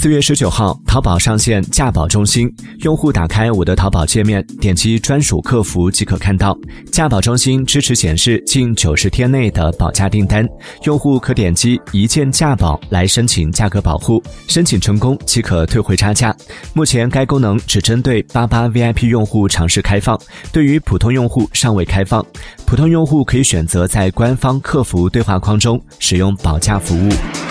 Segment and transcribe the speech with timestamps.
[0.00, 6.56] 四月十九号淘宝上线价保中心用户打开我的淘宝界面点击专属客服即可看到。
[6.90, 10.48] 价保中心支持显示近九十天内的保价订单
[10.84, 16.34] 用户可点击一键价保来申请价格保护申请成功即可退回差价。
[16.72, 20.18] 目前该功能只针对八八 vip 用户尝试开放
[20.50, 22.24] 对于普通用户尚未开放。
[22.64, 27.49] 普通用户可以选择在官方客服对话框中使用保价服务。